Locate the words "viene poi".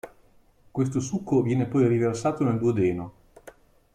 1.43-1.85